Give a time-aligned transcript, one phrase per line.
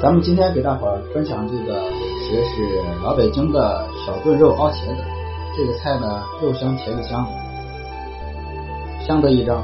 [0.00, 5.02] 咱们今天给大伙儿分享这个美食是老北京的小炖肉熬茄子。
[5.56, 7.26] 这个菜呢，肉香茄子香，
[9.04, 9.60] 香得一张，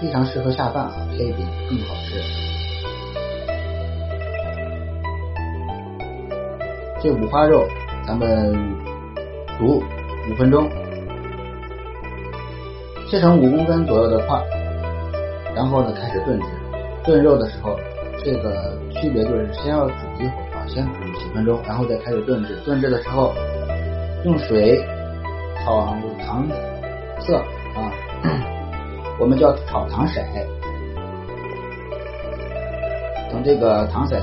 [0.00, 2.22] 非常适合下饭啊，配饼更好吃。
[7.02, 7.66] 这五花肉，
[8.06, 8.54] 咱们
[9.58, 9.82] 煮
[10.30, 10.70] 五分钟，
[13.10, 14.40] 切成五公分左右的块，
[15.52, 16.46] 然后呢开始炖制。
[17.04, 17.76] 炖肉的时候。
[18.24, 22.58] 这个区别就是先要煮一会儿啊，先煮几分钟，然后再开始炖制。
[22.64, 23.34] 炖制的时候
[24.24, 24.82] 用水
[25.62, 25.94] 炒
[26.24, 26.48] 糖
[27.20, 27.92] 色啊，
[29.20, 30.22] 我们叫炒糖色。
[33.30, 34.16] 等这个糖色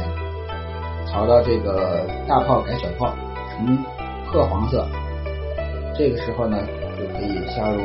[1.06, 3.14] 炒到这个大泡改小泡
[3.52, 3.78] 呈
[4.26, 4.88] 褐黄色，
[5.96, 6.58] 这个时候呢
[6.98, 7.82] 就可以下入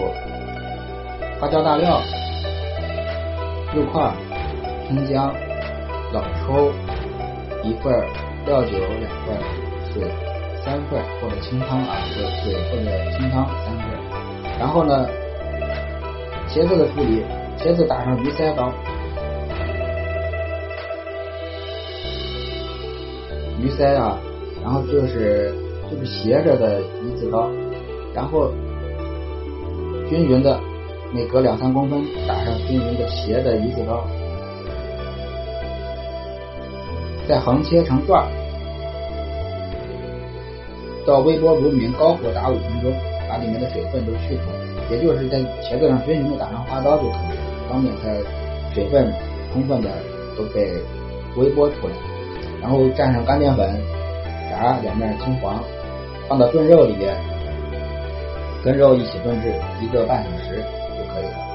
[1.38, 2.00] 花椒大料、
[3.74, 4.10] 肉块、
[4.88, 5.34] 生姜。
[6.12, 6.70] 老抽
[7.62, 7.92] 一份，
[8.46, 9.36] 料酒两份，
[9.92, 10.02] 水
[10.64, 13.84] 三份或者清汤啊，或者水或者清汤三份。
[14.58, 15.06] 然后呢，
[16.48, 17.22] 茄子的处理，
[17.58, 18.72] 茄子打上鱼鳃刀，
[23.60, 24.18] 鱼鳃啊，
[24.62, 25.52] 然后就是
[25.90, 27.50] 就是斜着的一字刀，
[28.14, 28.52] 然后
[30.08, 30.58] 均匀的
[31.12, 34.06] 每隔两三公分打上均匀的斜的一字刀。
[37.28, 38.24] 再横切成段，
[41.04, 42.92] 到微波炉里面高火打五分钟，
[43.28, 44.42] 把里面的水分都去除。
[44.88, 48.08] 也就是在茄子上均匀的打上花刀就可以了，方便它
[48.72, 49.12] 水分
[49.52, 49.90] 充分的
[50.36, 50.70] 都被
[51.36, 51.94] 微波出来。
[52.60, 53.68] 然后蘸上干淀粉，
[54.48, 55.60] 炸两面金黄，
[56.28, 57.16] 放到炖肉里边，
[58.62, 60.62] 跟肉一起炖制一个半小时
[60.96, 61.45] 就可以了。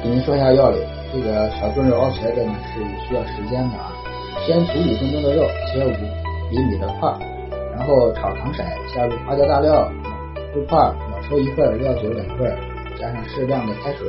[0.00, 0.80] 给您说一下要领，
[1.12, 3.90] 这个小炖肉熬茄子呢是需要时间的啊。
[4.46, 5.90] 先煮五分钟的肉，切五
[6.50, 7.12] 厘米的块，
[7.74, 8.62] 然后炒糖色，
[8.94, 9.90] 下入花椒大料、
[10.54, 12.56] 肉块、老抽一份，料酒两份，
[12.96, 14.06] 加上适量的开水，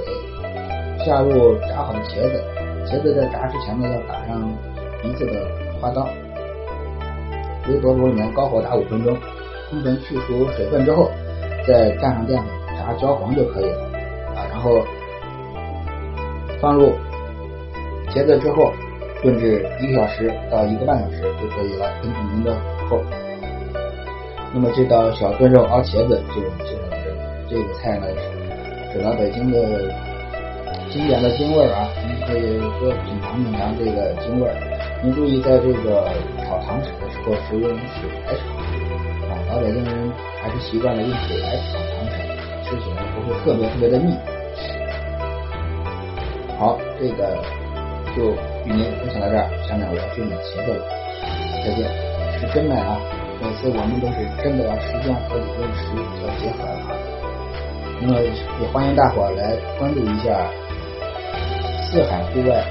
[1.03, 2.43] 下入炸好的茄子。
[2.85, 4.47] 茄子在炸之前呢要打上
[5.01, 5.47] 鼻子的
[5.81, 6.07] 花刀。
[7.67, 9.17] 微波炉里面高火打五分钟，
[9.69, 11.09] 充分去除水分之后，
[11.67, 12.47] 再蘸上淀粉，
[12.77, 13.81] 炸焦黄就可以了
[14.35, 14.45] 啊。
[14.51, 14.85] 然后。
[16.61, 16.93] 放入
[18.09, 18.73] 茄子之后，
[19.21, 22.53] 炖至一个小时到一个半小时就可以了，根据您的
[22.89, 23.03] 火候。
[24.53, 27.17] 那么这道小炖肉熬茄子就介绍到这里。
[27.49, 28.07] 这个菜呢
[28.91, 29.59] 是老北京的
[30.89, 34.55] 经典的京味儿啊，您可以多品尝品尝这个京味儿。
[35.03, 36.09] 您注意在这个
[36.43, 38.41] 炒糖色的时候是用水来炒
[39.29, 40.11] 啊，老北京人
[40.41, 42.17] 还是习惯了用水来炒糖色，
[42.65, 44.17] 吃起来不会特别特别的腻。
[46.59, 47.39] 好，这个
[48.13, 48.35] 就
[48.67, 49.47] 与您分享到这儿。
[49.65, 50.83] 下面我要去买茄子了，
[51.63, 51.87] 再见。
[52.37, 52.99] 是真买啊！
[53.41, 56.91] 每次我们都是真的把实践和理论实要结合啊。
[58.01, 60.51] 那么也欢迎大伙来关注一下
[61.89, 62.61] 四海户外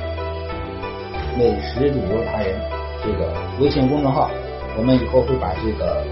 [1.39, 2.61] 美食旅游达人
[3.03, 4.31] 这个微信公众号。
[4.77, 6.05] 我们以后会把这个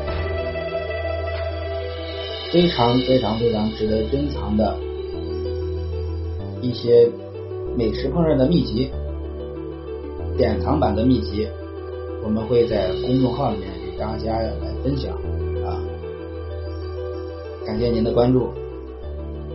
[2.50, 4.74] 非常非常非常值得珍藏的
[6.62, 7.06] 一些。
[7.76, 8.90] 美食烹饪的秘籍，
[10.38, 11.46] 典藏版的秘籍，
[12.24, 15.12] 我们会在公众号里面给大家来分享
[15.62, 15.76] 啊！
[17.66, 18.48] 感谢您的关注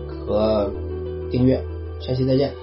[0.07, 0.71] 和
[1.31, 1.59] 订阅，
[1.99, 2.53] 下期再见。